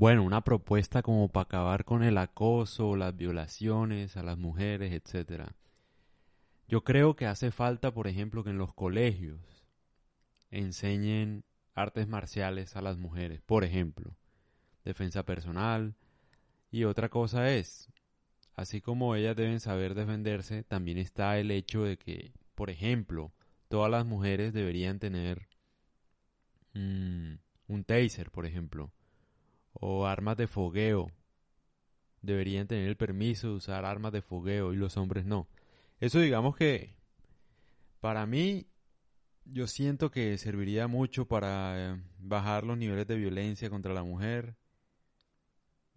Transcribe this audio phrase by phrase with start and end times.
[0.00, 5.54] bueno, una propuesta como para acabar con el acoso, las violaciones a las mujeres, etcétera.
[6.68, 9.42] Yo creo que hace falta, por ejemplo, que en los colegios
[10.50, 11.44] enseñen
[11.74, 14.16] artes marciales a las mujeres, por ejemplo,
[14.86, 15.94] defensa personal.
[16.70, 17.90] Y otra cosa es,
[18.54, 23.32] así como ellas deben saber defenderse, también está el hecho de que, por ejemplo,
[23.68, 25.46] todas las mujeres deberían tener
[26.72, 27.34] mm,
[27.68, 28.94] un taser, por ejemplo,
[29.80, 31.10] o armas de fogueo.
[32.22, 35.48] Deberían tener el permiso de usar armas de fogueo y los hombres no.
[35.98, 36.94] Eso digamos que
[38.00, 38.66] para mí
[39.44, 44.54] yo siento que serviría mucho para eh, bajar los niveles de violencia contra la mujer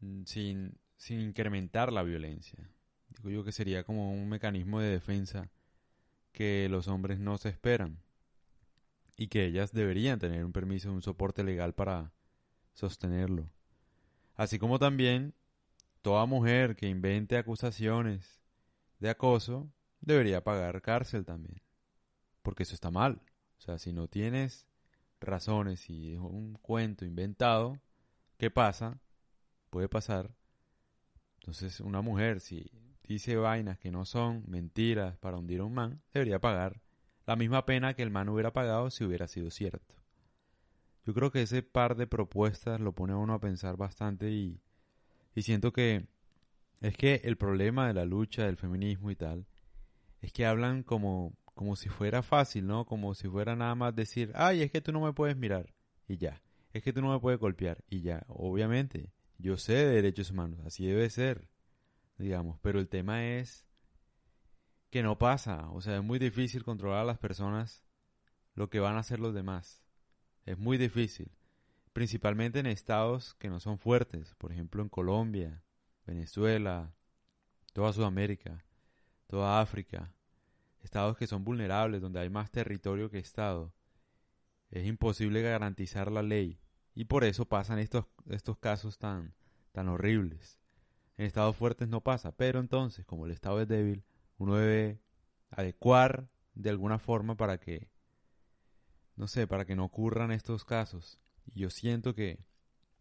[0.00, 2.70] mm, sin, sin incrementar la violencia.
[3.08, 5.50] Digo yo que sería como un mecanismo de defensa
[6.32, 7.98] que los hombres no se esperan
[9.16, 12.12] y que ellas deberían tener un permiso, un soporte legal para
[12.72, 13.53] sostenerlo.
[14.36, 15.34] Así como también
[16.02, 18.42] toda mujer que invente acusaciones
[18.98, 21.62] de acoso debería pagar cárcel también.
[22.42, 23.22] Porque eso está mal.
[23.58, 24.66] O sea, si no tienes
[25.20, 27.80] razones y es un cuento inventado,
[28.36, 29.00] ¿qué pasa?
[29.70, 30.34] Puede pasar.
[31.40, 32.70] Entonces, una mujer, si
[33.02, 36.80] dice vainas que no son mentiras para hundir a un man, debería pagar
[37.26, 39.94] la misma pena que el man hubiera pagado si hubiera sido cierto.
[41.06, 44.60] Yo creo que ese par de propuestas lo pone a uno a pensar bastante y,
[45.34, 46.06] y siento que
[46.80, 49.46] es que el problema de la lucha del feminismo y tal
[50.20, 52.86] es que hablan como, como si fuera fácil, ¿no?
[52.86, 55.74] Como si fuera nada más decir, ay, es que tú no me puedes mirar
[56.08, 56.42] y ya.
[56.72, 58.24] Es que tú no me puedes golpear y ya.
[58.28, 61.48] Obviamente, yo sé de derechos humanos, así debe ser,
[62.18, 62.58] digamos.
[62.62, 63.64] Pero el tema es
[64.90, 65.70] que no pasa.
[65.70, 67.84] O sea, es muy difícil controlar a las personas
[68.54, 69.83] lo que van a hacer los demás.
[70.44, 71.30] Es muy difícil.
[71.92, 74.34] Principalmente en estados que no son fuertes.
[74.36, 75.62] Por ejemplo, en Colombia,
[76.06, 76.92] Venezuela,
[77.72, 78.64] toda Sudamérica
[79.26, 80.12] toda África,
[80.82, 83.72] estados que son vulnerables, donde hay más territorio que estado.
[84.70, 86.60] Es imposible garantizar la ley
[86.94, 89.34] y por eso pasan estos, estos casos tan,
[89.72, 90.60] tan horribles.
[91.16, 94.04] En estados fuertes no pasa, pero entonces, como el estado es débil,
[94.38, 95.00] uno debe
[95.50, 97.88] adecuar de alguna forma para que,
[99.16, 101.18] no sé, para que no ocurran estos casos.
[101.54, 102.38] Y yo siento que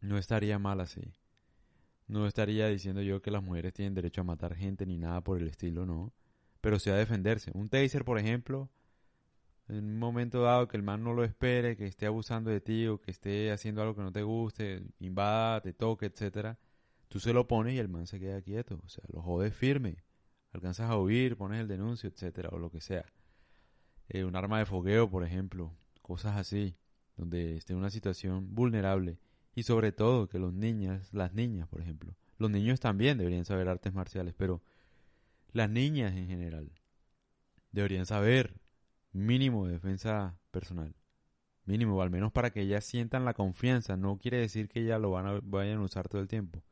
[0.00, 1.14] no estaría mal así.
[2.06, 5.40] No estaría diciendo yo que las mujeres tienen derecho a matar gente ni nada por
[5.40, 6.12] el estilo, no.
[6.60, 7.50] Pero sí a defenderse.
[7.54, 8.70] Un taser, por ejemplo,
[9.68, 12.86] en un momento dado que el man no lo espere, que esté abusando de ti
[12.86, 16.58] o que esté haciendo algo que no te guste, invada, te toque, etcétera,
[17.08, 18.80] tú se lo pones y el man se queda quieto.
[18.84, 20.04] O sea, lo jodes firme.
[20.52, 23.06] Alcanzas a huir, pones el denuncio, etcétera, o lo que sea.
[24.08, 25.74] Eh, un arma de fogueo, por ejemplo.
[26.04, 26.76] Cosas así,
[27.16, 29.18] donde esté en una situación vulnerable
[29.54, 33.70] y sobre todo que los niñas, las niñas, por ejemplo, los niños también deberían saber
[33.70, 34.60] artes marciales, pero
[35.52, 36.70] las niñas en general
[37.72, 38.60] deberían saber
[39.12, 40.94] mínimo de defensa personal.
[41.64, 43.96] Mínimo, al menos para que ellas sientan la confianza.
[43.96, 46.62] No quiere decir que ellas lo van a, vayan a usar todo el tiempo.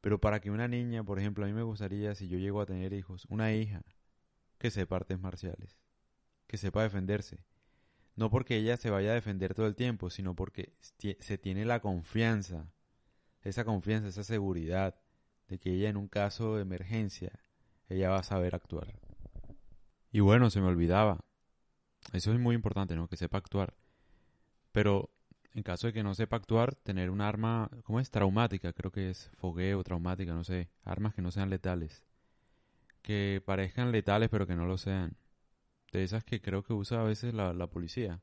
[0.00, 2.66] Pero para que una niña, por ejemplo, a mí me gustaría, si yo llego a
[2.66, 3.82] tener hijos, una hija
[4.58, 5.80] que sepa artes marciales,
[6.46, 7.42] que sepa defenderse,
[8.16, 10.72] no porque ella se vaya a defender todo el tiempo, sino porque
[11.20, 12.72] se tiene la confianza,
[13.42, 14.96] esa confianza, esa seguridad
[15.48, 17.30] de que ella en un caso de emergencia,
[17.88, 18.98] ella va a saber actuar.
[20.10, 21.20] Y bueno, se me olvidaba.
[22.12, 23.06] Eso es muy importante, ¿no?
[23.06, 23.74] Que sepa actuar.
[24.72, 25.10] Pero
[25.52, 28.10] en caso de que no sepa actuar, tener un arma, ¿cómo es?
[28.10, 30.70] Traumática, creo que es fogueo, traumática, no sé.
[30.84, 32.04] Armas que no sean letales.
[33.02, 35.16] Que parezcan letales pero que no lo sean
[35.96, 38.20] de esas que creo que usa a veces la, policía,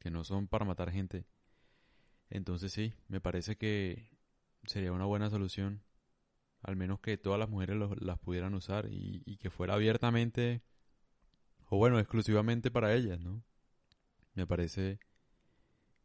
[0.00, 1.24] que no son para matar gente.
[2.28, 4.10] Entonces sí, me parece que
[4.64, 5.84] sería una buena solución,
[6.62, 10.62] al menos que todas las mujeres las pudieran usar y, que fuera abiertamente,
[11.68, 13.44] o bueno, exclusivamente para ellas, ¿no?
[14.34, 14.98] Me parece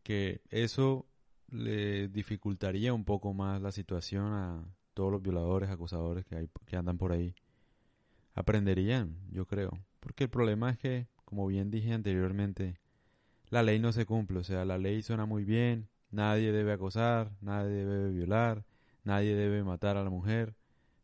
[0.04, 1.08] que eso
[1.50, 6.78] le dificultaría un poco más la situación a todos los violadores, acusadores que, hay, que
[6.78, 7.34] andan por ahí.
[8.36, 9.72] Aprenderían, yo creo.
[10.06, 12.80] Porque el problema es que, como bien dije anteriormente,
[13.50, 14.38] la ley no se cumple.
[14.38, 18.66] O sea, la ley suena muy bien, nadie debe acosar, nadie debe violar,
[19.04, 20.54] nadie debe matar a la mujer,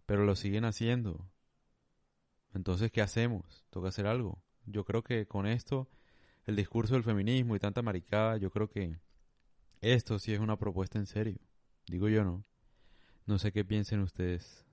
[0.06, 1.28] pero lo siguen haciendo.
[2.54, 3.66] Entonces, ¿qué hacemos?
[3.72, 4.44] Toca hacer algo.
[4.68, 5.90] Yo creo que con esto,
[6.46, 9.00] el discurso del feminismo y tanta maricada, yo creo que
[9.82, 11.40] esto sí es una propuesta en serio.
[11.88, 12.46] Digo yo no.
[13.26, 14.64] No sé qué piensen ustedes.